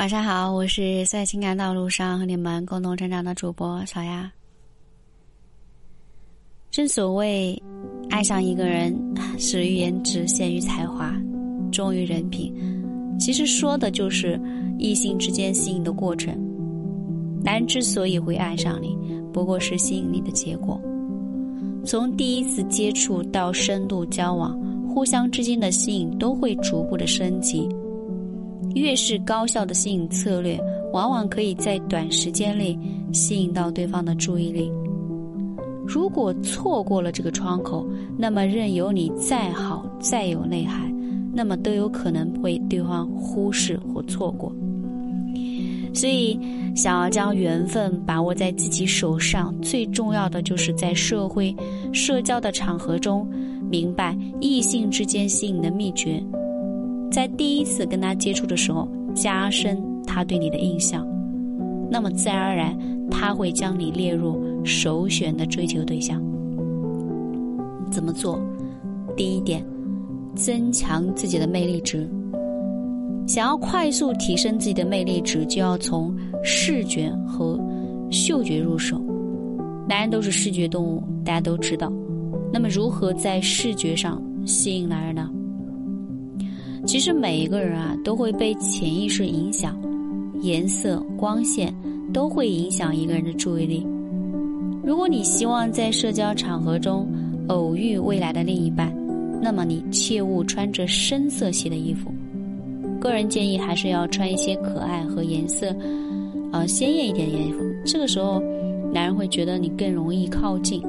[0.00, 4.32] 晚上好，我是在情感道路上和你们共同成长的主播小丫。
[6.70, 7.62] 正所谓，
[8.08, 8.98] 爱上一个人，
[9.36, 11.14] 始于颜值，陷于才华，
[11.70, 12.50] 忠于人品，
[13.20, 14.40] 其实说的就是
[14.78, 16.34] 异性之间吸引的过程。
[17.44, 18.96] 男人之所以会爱上你，
[19.34, 20.80] 不过是吸引力的结果。
[21.84, 24.58] 从第一次接触到深度交往，
[24.88, 27.68] 互相之间的吸引都会逐步的升级。
[28.74, 30.58] 越是高效的吸引策略，
[30.92, 32.78] 往往可以在短时间内
[33.12, 34.70] 吸引到对方的注意力。
[35.86, 37.84] 如果错过了这个窗口，
[38.16, 40.94] 那么任由你再好再有内涵，
[41.32, 44.52] 那么都有可能被对方忽视或错过。
[45.92, 46.38] 所以，
[46.76, 51.52] 想要将缘分把握在自己手上，最重要的就是在社会、
[51.92, 53.28] 社交的场合中，
[53.68, 56.22] 明白异性之间吸引的秘诀。
[57.10, 61.06] 在第一次跟他接触的时候，加深他对你的印象，
[61.90, 62.78] 那么自然而然
[63.10, 66.22] 他会将你列入首选的追求对象。
[67.90, 68.40] 怎么做？
[69.16, 69.64] 第一点，
[70.36, 72.08] 增强自己的魅力值。
[73.26, 77.58] 想要快速提升自己的魅力值，就要从视觉和
[78.10, 79.00] 嗅觉入手。
[79.88, 81.92] 男人都是视觉动物，大家都知道。
[82.52, 85.28] 那么，如何在视觉上吸引男人呢？
[86.90, 89.80] 其实每一个人啊，都会被潜意识影响，
[90.42, 91.72] 颜色、光线
[92.12, 93.86] 都会影响一个人的注意力。
[94.82, 97.08] 如果你希望在社交场合中
[97.46, 98.92] 偶遇未来的另一半，
[99.40, 102.12] 那么你切勿穿着深色系的衣服。
[103.00, 105.72] 个人建议还是要穿一些可爱和颜色，
[106.50, 107.60] 呃鲜艳一点的衣服。
[107.86, 108.42] 这个时候，
[108.92, 110.82] 男人会觉得你更容易靠近。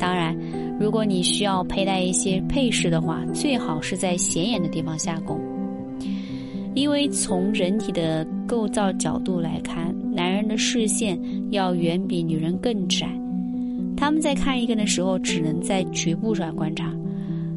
[0.00, 0.34] 当然，
[0.80, 5.38] 如果你需要佩戴一些配饰的话，最好是在显眼的地方下功。
[6.74, 11.20] 因为从人体的构造角度来看，男人的视线
[11.52, 13.06] 要远比女人更窄，
[13.96, 16.90] 他们在看一个的时候，只能在局部上观察。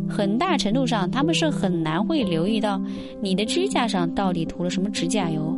[0.09, 2.81] 很大程度上，他们是很难会留意到
[3.21, 5.57] 你的指甲上到底涂了什么指甲油，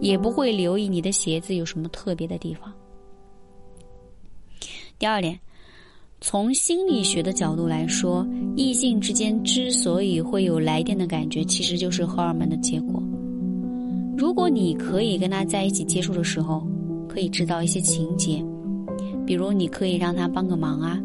[0.00, 2.72] 也不会留意你的鞋子有什么特别的地方。
[4.98, 5.38] 第二点，
[6.22, 13.02] 从心理学的角度来说，异性之间之所以会有来电的感觉，其实就是荷尔蒙的结果。
[14.18, 16.62] 如果你可以跟他在一起接触的时候，
[17.08, 18.44] 可以制造一些情节，
[19.24, 21.00] 比如你可以让他帮个忙啊。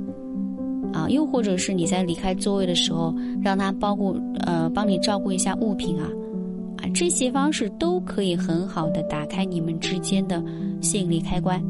[0.91, 6.09] 啊，又或者是你在离开座位的时候，让他包顾呃帮你照顾一下物品啊，
[6.77, 10.43] 啊，这些方式都可以很好的打开你们之间的
[10.81, 11.61] 吸引力开关。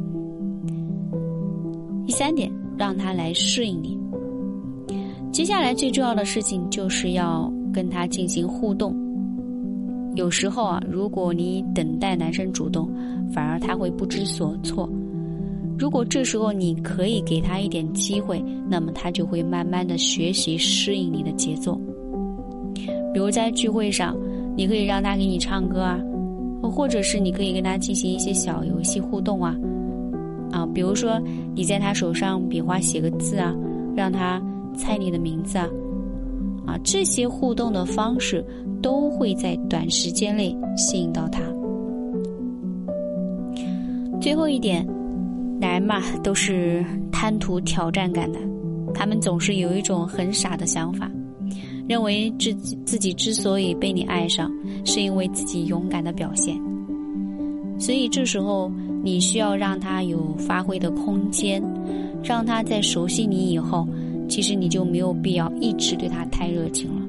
[2.06, 3.98] 第三点，让他来适应你。
[5.32, 8.96] 接下来最重要的事情就是要跟他进行互动。
[10.16, 12.90] 有时候啊，如果你等待男生主动，
[13.34, 14.90] 反而他会不知所措。
[15.78, 21.78] 如果这时候你可以给他一点机会，那么他就会慢慢的学习适应你的节奏。
[23.14, 24.16] 比如在聚会上，
[24.56, 26.00] 你可以让他给你唱歌啊，
[26.62, 29.54] 或者是你可以跟他进行一些小游戏互动啊，
[30.56, 31.22] 啊，比如说
[31.54, 33.54] 你在他手上比划写个字啊，
[33.94, 34.42] 让他
[34.74, 35.68] 猜你的名字啊，
[36.66, 38.44] 啊，这些互动的方式
[38.82, 41.42] 都会在短时间内吸引到他。
[44.22, 44.88] 最后一点。
[45.58, 46.84] 男人嘛，都是
[47.14, 48.38] 贪图挑战感的，
[48.94, 51.10] 他们总是有一种很傻的想法，
[51.88, 54.52] 认为自己自己之所以被你爱上，
[54.84, 56.62] 是因为自己勇敢的表现。
[57.80, 58.70] 所以这时候
[59.06, 61.64] 你需要让他有发挥的空间，
[62.24, 63.88] 让他在熟悉你以后，
[64.28, 67.02] 其实你就没有必要一直对他太热情了，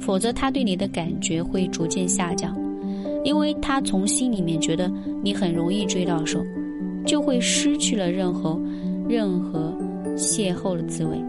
[0.00, 2.54] 否则他对你的感觉会逐渐下降，
[3.24, 6.44] 因为他从心里面觉得你很容易追到手。
[7.04, 8.56] 就会失去了任何、
[9.08, 9.76] 任何
[10.16, 11.20] 邂逅的滋味。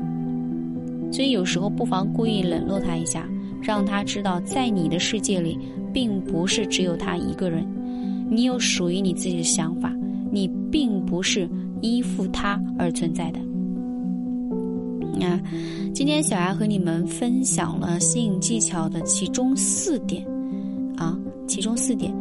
[1.12, 3.28] 所以有时候不妨故意冷落他一下，
[3.60, 5.58] 让他知道，在你的世界里，
[5.92, 7.66] 并不是只有他一个人，
[8.34, 9.94] 你有属于你自己的想法，
[10.32, 11.48] 你并不是
[11.82, 13.40] 依附他而存在的。
[15.20, 15.40] 那
[15.94, 20.26] 今天小丫和你们分享了吸引技巧的其中四点，
[20.98, 22.12] 啊，其中四点，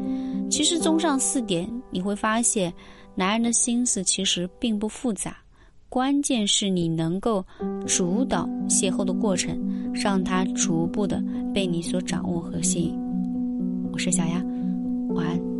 [0.50, 2.72] 其实综上四点，你会发现。
[3.14, 5.36] 男人的心思其实并不复杂，
[5.90, 7.44] 关键是你能够
[7.86, 9.54] 主导邂逅的过程，
[9.92, 11.22] 让他逐步的
[11.52, 12.98] 被你所掌握和吸引。
[13.92, 14.42] 我是小丫，
[15.10, 15.51] 晚安。